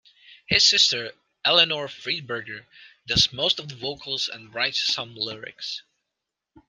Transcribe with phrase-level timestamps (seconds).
[0.47, 1.13] His sister,
[1.45, 2.65] Eleanor Friedberger,
[3.05, 5.83] does most of the vocals and writes some lyrics.